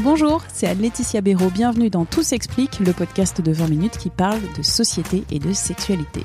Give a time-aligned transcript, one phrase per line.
[0.00, 1.50] Bonjour, c'est Anne-Laetitia Béraud.
[1.50, 5.52] Bienvenue dans Tout s'explique, le podcast de 20 minutes qui parle de société et de
[5.52, 6.24] sexualité.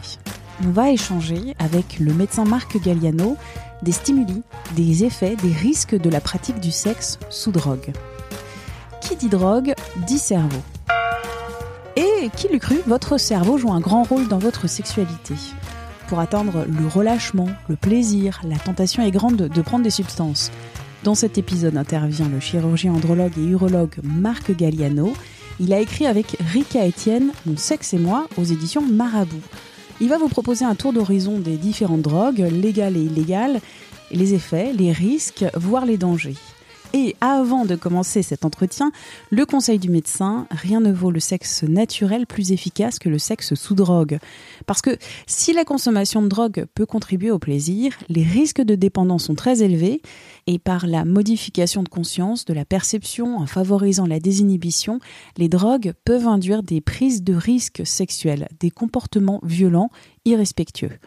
[0.64, 3.36] On va échanger avec le médecin Marc Galliano
[3.82, 4.44] des stimuli,
[4.76, 7.94] des effets, des risques de la pratique du sexe sous drogue.
[9.02, 9.74] Qui dit drogue
[10.06, 10.62] dit cerveau.
[11.96, 15.34] Et qui l'eût cru, votre cerveau joue un grand rôle dans votre sexualité.
[16.10, 20.52] Pour atteindre le relâchement, le plaisir, la tentation est grande de prendre des substances.
[21.04, 25.12] Dans cet épisode intervient le chirurgien andrologue et urologue Marc Galliano.
[25.60, 29.42] Il a écrit avec Rika Etienne Mon sexe et moi aux éditions Marabout.
[30.00, 33.60] Il va vous proposer un tour d'horizon des différentes drogues, légales et illégales,
[34.12, 36.36] les effets, les risques, voire les dangers.
[36.96, 38.92] Et avant de commencer cet entretien,
[39.32, 43.56] le conseil du médecin, rien ne vaut le sexe naturel plus efficace que le sexe
[43.56, 44.20] sous drogue.
[44.68, 49.24] Parce que si la consommation de drogue peut contribuer au plaisir, les risques de dépendance
[49.24, 50.04] sont très élevés
[50.46, 55.00] et par la modification de conscience, de la perception, en favorisant la désinhibition,
[55.38, 59.90] les drogues peuvent induire des prises de risques sexuels, des comportements violents,
[60.26, 61.00] irrespectueux.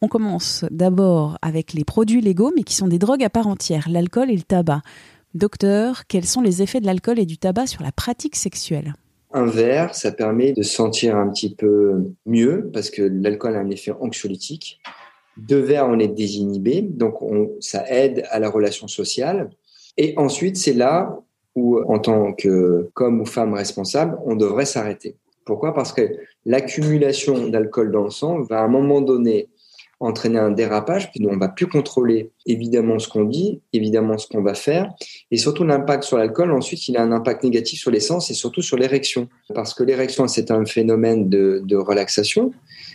[0.00, 3.88] On commence d'abord avec les produits légaux, mais qui sont des drogues à part entière,
[3.88, 4.82] l'alcool et le tabac.
[5.34, 8.94] Docteur, quels sont les effets de l'alcool et du tabac sur la pratique sexuelle?
[9.32, 13.68] Un verre, ça permet de sentir un petit peu mieux parce que l'alcool a un
[13.68, 14.80] effet anxiolytique.
[15.36, 19.50] Deux verres, on est désinhibé, donc on, ça aide à la relation sociale.
[19.98, 21.20] Et ensuite, c'est là
[21.54, 25.16] où, en tant que ou femme responsable, on devrait s'arrêter.
[25.44, 25.74] Pourquoi?
[25.74, 26.10] Parce que
[26.46, 29.48] l'accumulation d'alcool dans le sang va à un moment donné
[30.00, 34.42] entraîner un dérapage, puis on va plus contrôler évidemment ce qu'on dit, évidemment ce qu'on
[34.42, 34.92] va faire,
[35.30, 36.52] et surtout l'impact sur l'alcool.
[36.52, 40.28] Ensuite, il a un impact négatif sur l'essence et surtout sur l'érection, parce que l'érection
[40.28, 42.52] c'est un phénomène de, de relaxation,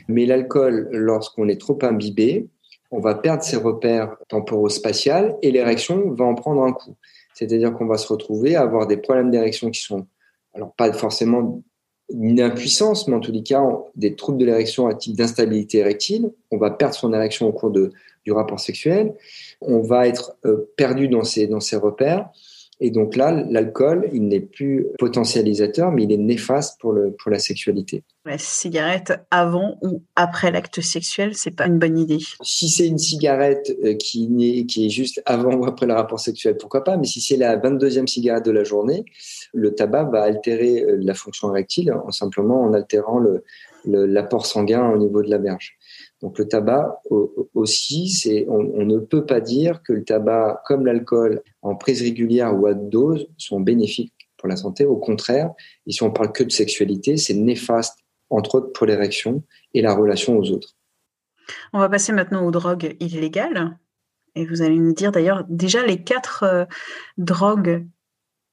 [0.08, 2.48] mais l'alcool, lorsqu'on est trop imbibé,
[2.92, 6.96] on va perdre ses repères temporo-spatial et l'érection va en prendre un coup.
[7.34, 10.06] C'est-à-dire qu'on va se retrouver à avoir des problèmes d'érection qui sont
[10.54, 11.64] alors pas forcément
[12.14, 13.64] une impuissance, mais en tous les cas,
[13.96, 16.32] des troubles de l'érection à type d'instabilité érectile.
[16.52, 17.92] On va perdre son érection au cours de,
[18.24, 19.14] du rapport sexuel.
[19.62, 22.30] On va être euh, perdu dans ses, dans ses repères.
[22.80, 27.32] Et donc là, l'alcool, il n'est plus potentialisateur, mais il est néfaste pour, le, pour
[27.32, 28.04] la sexualité.
[28.26, 32.20] La cigarette avant ou après l'acte sexuel, c'est pas une bonne idée.
[32.42, 36.20] Si c'est une cigarette euh, qui, est, qui est juste avant ou après le rapport
[36.20, 39.06] sexuel, pourquoi pas Mais si c'est la 22e cigarette de la journée,
[39.54, 43.22] le tabac va altérer euh, la fonction érectile en simplement en altérant
[43.86, 45.78] l'apport sanguin au niveau de la berge.
[46.24, 47.02] Donc le tabac
[47.54, 52.58] aussi, c'est on, ne peut pas dire que le tabac, comme l'alcool, en prise régulière
[52.58, 54.86] ou à dose, sont bénéfiques pour la santé.
[54.86, 55.52] Au contraire,
[55.86, 59.94] et si on parle que de sexualité, c'est néfaste, entre autres pour l'érection et la
[59.94, 60.78] relation aux autres.
[61.74, 63.78] On va passer maintenant aux drogues illégales.
[64.36, 66.66] Et vous allez nous dire d'ailleurs déjà les quatre euh,
[67.18, 67.86] drogues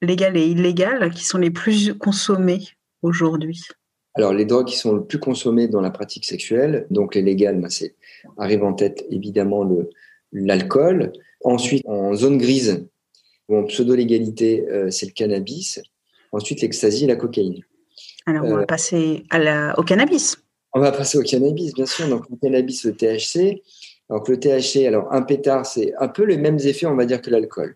[0.01, 2.67] légales et illégales qui sont les plus consommées
[3.01, 3.61] aujourd'hui.
[4.13, 7.59] Alors, les drogues qui sont le plus consommées dans la pratique sexuelle, donc les légales,
[7.59, 7.95] ben, c'est
[8.37, 9.89] arrive en tête évidemment le
[10.31, 11.11] l'alcool.
[11.43, 12.87] Ensuite, en zone grise
[13.49, 15.81] ou en pseudo-légalité, euh, c'est le cannabis.
[16.31, 17.61] Ensuite, l'ecstasy et la cocaïne.
[18.25, 20.37] Alors, on va euh, passer à la, au cannabis.
[20.73, 22.07] On va passer au cannabis, bien sûr.
[22.07, 23.61] Donc, le cannabis, le THC.
[24.09, 27.21] Donc, le THC, alors un pétard, c'est un peu les mêmes effets, on va dire,
[27.21, 27.75] que l'alcool.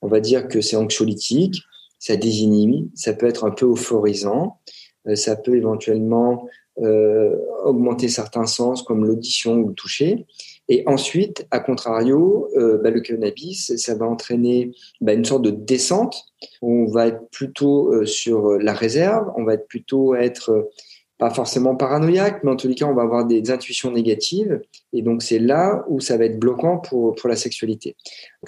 [0.00, 1.62] On va dire que c'est anxiolytique,
[1.98, 4.58] ça désinhibe, ça peut être un peu euphorisant.
[5.08, 6.48] Euh, ça peut éventuellement
[6.80, 10.26] euh, augmenter certains sens comme l'audition ou le toucher.
[10.68, 15.50] Et ensuite, à contrario, euh, bah, le cannabis, ça va entraîner bah, une sorte de
[15.50, 16.24] descente.
[16.62, 20.70] On va être plutôt sur la réserve, on va être plutôt être
[21.18, 24.60] pas forcément paranoïaque, mais en tous les cas, on va avoir des intuitions négatives.
[24.92, 27.94] Et donc, c'est là où ça va être bloquant pour, pour la sexualité.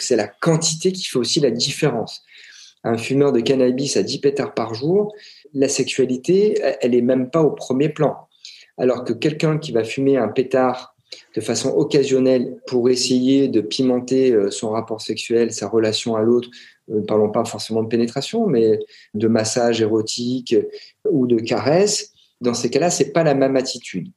[0.01, 2.25] C'est la quantité qui fait aussi la différence.
[2.85, 5.15] Un fumeur de cannabis à 10 pétards par jour,
[5.53, 8.17] la sexualité, elle est même pas au premier plan.
[8.77, 10.95] Alors que quelqu'un qui va fumer un pétard
[11.35, 16.49] de façon occasionnelle pour essayer de pimenter euh, son rapport sexuel, sa relation à l'autre,
[16.91, 18.81] euh, ne parlons pas forcément de pénétration, mais
[19.15, 20.57] de massage érotique
[21.09, 24.11] ou de caresse, dans ces cas-là, c'est pas la même attitude.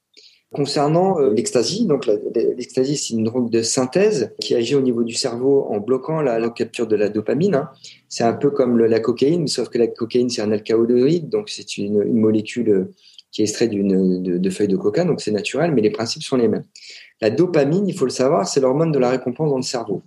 [0.53, 5.13] Concernant euh, l'ecstasy, donc l'ecstasy c'est une drogue de synthèse qui agit au niveau du
[5.13, 7.55] cerveau en bloquant la, capture de la dopamine.
[7.55, 7.69] Hein.
[8.07, 11.77] C'est un peu comme la cocaïne, sauf que la cocaïne c'est un alcaloïde, donc c'est
[11.77, 12.93] une, molécule euh,
[13.29, 16.23] qui est extraite d'une de, de feuilles de coca, donc c'est naturel, mais les principes
[16.23, 16.63] sont les mêmes.
[17.19, 20.01] La dopamine, il faut le savoir, c'est l'hormone de la récompense dans le cerveau.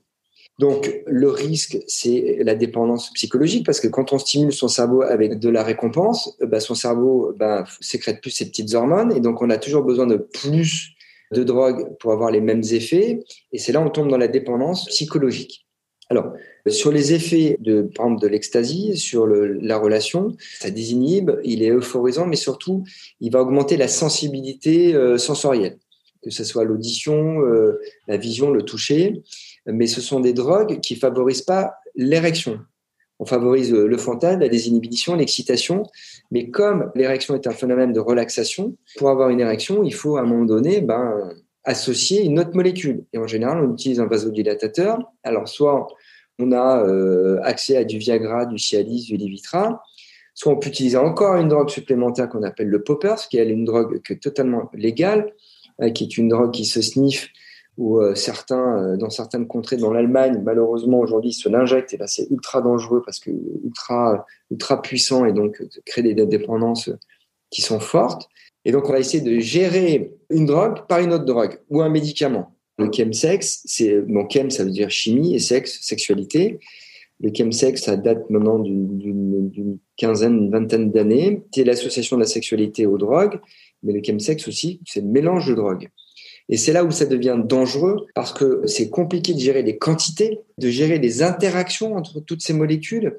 [0.61, 5.39] Donc, le risque, c'est la dépendance psychologique, parce que quand on stimule son cerveau avec
[5.39, 9.41] de la récompense, euh, bah, son cerveau bah, sécrète plus ces petites hormones, et donc
[9.41, 10.91] on a toujours besoin de plus
[11.33, 13.21] de drogue pour avoir les mêmes effets,
[13.53, 15.67] et c'est là on tombe dans la dépendance psychologique.
[16.11, 16.35] Alors,
[16.67, 21.71] sur les effets de, par exemple, de l'ecstasy, sur la relation, ça désinhibe, il est
[21.71, 22.85] euphorisant, mais surtout,
[23.21, 25.79] il va augmenter la sensibilité euh, sensorielle,
[26.23, 29.23] que ce soit l'audition, euh, la vision, le toucher
[29.67, 32.61] mais ce sont des drogues qui favorisent pas l'érection.
[33.19, 35.83] On favorise le fantasme, la désinhibition, l'excitation,
[36.31, 40.23] mais comme l'érection est un phénomène de relaxation, pour avoir une érection, il faut à
[40.23, 41.31] un moment donné ben,
[41.65, 43.05] associer une autre molécule.
[43.13, 44.99] Et en général, on utilise un vasodilatateur.
[45.23, 45.87] Alors, soit
[46.39, 49.83] on a euh, accès à du Viagra, du Cialis, du Levitra,
[50.33, 53.67] soit on peut utiliser encore une drogue supplémentaire qu'on appelle le Poppers, qui est une
[53.67, 55.31] drogue totalement légale, euh,
[55.94, 57.29] qui est une drogue qui se sniffe
[57.79, 62.06] où euh, certains, euh, dans certaines contrées, dans l'Allemagne, malheureusement aujourd'hui, se l'injectent et là
[62.06, 63.31] c'est ultra dangereux parce que
[63.65, 66.91] ultra ultra puissant et donc crée des dépendances
[67.50, 68.29] qui sont fortes.
[68.65, 71.88] Et donc on va essayer de gérer une drogue par une autre drogue ou un
[71.88, 72.55] médicament.
[72.79, 76.61] Le chemsex, c'est bon chem ça veut dire chimie et sexe sexualité.
[77.23, 81.43] Le chemsex, ça date maintenant d'une quinzaine, une vingtaine d'années.
[81.55, 83.41] C'est l'association de la sexualité aux drogues,
[83.82, 85.88] mais le chemsex aussi, c'est le mélange de drogues.
[86.49, 90.41] Et c'est là où ça devient dangereux parce que c'est compliqué de gérer les quantités,
[90.59, 93.19] de gérer les interactions entre toutes ces molécules.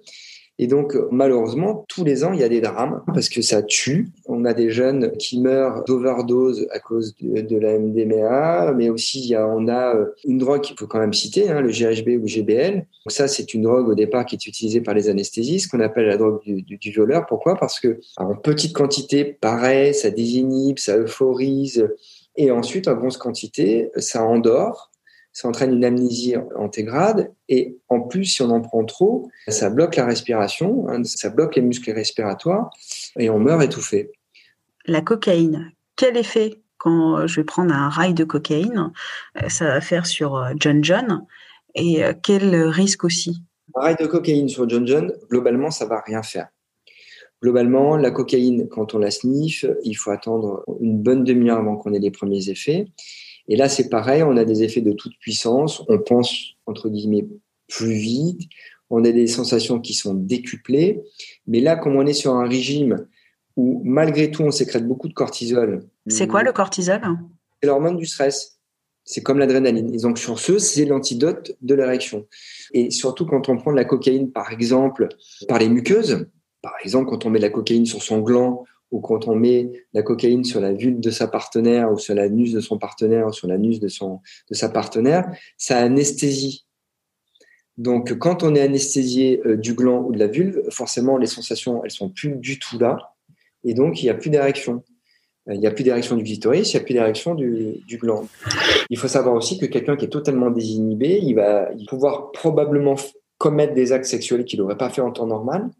[0.62, 4.10] Et donc, malheureusement, tous les ans, il y a des drames parce que ça tue.
[4.28, 9.28] On a des jeunes qui meurent d'overdose à cause de, la MDMA, mais aussi il
[9.28, 12.24] y a, on a euh, une drogue qu'il faut quand même citer, hein, le GHB
[12.24, 12.76] ou GBL.
[12.76, 16.06] Donc ça, c'est une drogue au départ qui est utilisée par les anesthésistes, qu'on appelle
[16.06, 17.26] la drogue du, du, violeur.
[17.26, 17.56] Pourquoi?
[17.56, 21.90] Parce que en petite quantité, pareil, ça désinhibe, ça euphorise,
[22.36, 24.91] et ensuite, en grosse quantité, ça endort,
[25.34, 27.32] ça entraîne une amnésie antégrade.
[27.50, 31.56] Et en plus, si on en prend trop, ça bloque la respiration, hein, ça bloque
[31.56, 32.70] les muscles respiratoires
[33.18, 34.12] et on meurt étouffé.
[34.86, 38.92] La cocaïne, quel effet quand je vais prendre un rail de cocaïne,
[39.40, 41.26] euh, ça va faire sur euh, John John
[41.76, 43.44] et euh, quel risque aussi?
[43.76, 46.48] Un rail de cocaïne sur John John, globalement, ça va rien faire.
[47.44, 51.94] Globalement, la cocaïne, quand on la sniffe, il faut attendre une bonne demi-heure avant qu'on
[51.94, 52.88] ait les premiers effets.
[53.52, 57.28] Et là, c'est pareil, on a des effets de toute puissance, on pense, entre guillemets,
[57.68, 58.44] plus vite,
[58.90, 61.02] on a des sensations qui sont décuplées.
[61.48, 63.08] Mais là, comme on est sur un régime
[63.58, 65.86] où, malgré tout, on sécrète beaucoup de cortisol.
[66.08, 67.02] C'est quoi le cortisol?
[67.62, 68.58] C'est l'hormone du stress.
[69.04, 69.94] C'est comme l'adrénaline.
[69.94, 72.28] Et donc, sur ce, c'est l'antidote de l'érection.
[72.72, 75.10] Et surtout, quand on prend de la cocaïne, par exemple,
[75.50, 76.26] par les muqueuses,
[76.62, 79.72] par exemple, quand on met de la cocaïne sur son gland ou quand on met
[79.94, 83.28] la cocaïne sur la vulve de sa partenaire ou sur la l'anus de son partenaire
[83.28, 86.66] ou sur l'anus de, son, de sa partenaire, ça anesthésie.
[87.78, 91.84] Donc, quand on est anesthésié euh, du gland ou de la vulve, forcément, les sensations,
[91.84, 93.16] elles sont plus du tout là.
[93.64, 94.84] Et donc, il n'y a plus d'érection.
[95.50, 98.28] Euh, il n'y a plus d'érection du clitoris, il n'y a plus d'érection du gland.
[98.90, 102.96] Il faut savoir aussi que quelqu'un qui est totalement désinhibé, il va pouvoir probablement
[103.38, 105.72] commettre des actes sexuels qu'il n'aurait pas fait en temps normal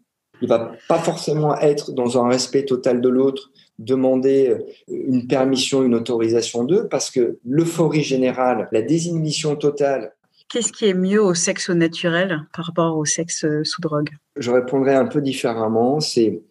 [0.42, 4.58] il va pas forcément être dans un respect total de l'autre, demander euh,
[4.88, 10.14] une permission, une autorisation d'eux, parce que l'euphorie générale, la désinhibition totale.
[10.48, 14.10] Qu'est-ce qui est mieux au sexe naturel par rapport au sexe euh, sous drogue?
[14.36, 16.00] Je répondrai un peu différemment.
[16.00, 16.42] C'est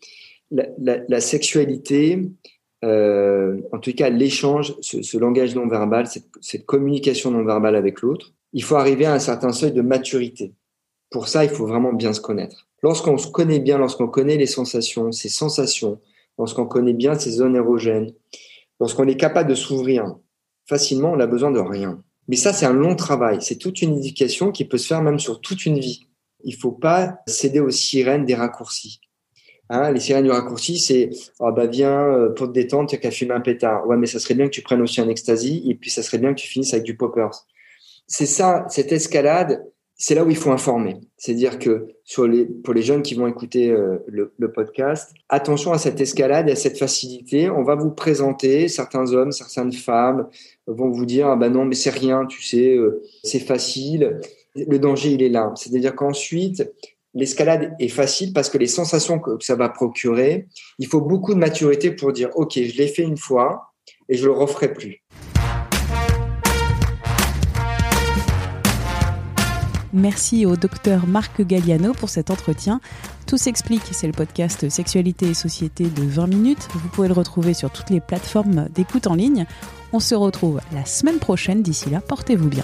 [0.50, 2.30] la, sexualité,
[2.84, 8.02] euh, en tout cas l'échange, ce, langage non verbal, cette, cette communication non verbale avec
[8.02, 8.34] l'autre.
[8.54, 10.54] Il faut arriver à un certain seuil de maturité.
[11.12, 12.68] Pour ça, il faut vraiment bien se connaître.
[12.82, 16.00] Lorsqu'on se connaît bien, lorsqu'on connaît les sensations, ses sensations,
[16.40, 18.14] lorsqu'on connaît bien ses zones érogènes,
[18.80, 20.16] lorsqu'on est capable de s'ouvrir
[20.66, 22.02] facilement, on a besoin de rien.
[22.28, 23.40] Mais ça, c'est un long travail.
[23.42, 26.08] C'est toute une éducation qui peut se faire même sur toute une vie.
[26.44, 29.02] Il faut pas céder aux sirènes des raccourcis.
[29.70, 32.98] Hein, les sirènes du raccourci, c'est oh bah viens euh, pour te détendre, tu as
[32.98, 33.88] qu'à fumer un pétard.
[33.88, 36.18] Ouais, mais ça serait bien que tu prennes aussi un ecstasy et puis ça serait
[36.18, 37.46] bien que tu finisses avec du poppers.
[38.08, 39.64] C'est ça, cette escalade,
[40.04, 40.96] c'est là où il faut informer.
[41.16, 46.02] C'est-à-dire que pour les jeunes qui vont écouter euh, le, le, podcast, attention à cette
[46.02, 47.52] escalade et à cette facilité.
[47.52, 50.28] On va vous présenter certains hommes, certaines femmes
[50.66, 54.20] vont vous dire ah ben non mais c'est rien, tu sais, euh, c'est facile.
[54.56, 55.54] Le danger il est là.
[55.56, 56.68] C'est-à-dire qu'ensuite
[57.14, 60.48] l'escalade est facile parce que les sensations que ça va procurer,
[60.80, 63.72] il faut beaucoup de maturité pour dire ok je l'ai fait une fois
[64.10, 65.04] et je le referai plus.
[69.94, 72.80] Merci au docteur Marc Galliano pour cet entretien.
[73.28, 76.68] Tout s'explique, c'est le podcast Sexualité et Société de 20 minutes.
[76.74, 79.46] Vous pouvez le retrouver sur toutes les plateformes d'écoute en ligne.
[79.94, 81.62] On se retrouve la semaine prochaine.
[81.62, 82.64] D'ici là, portez-vous bien.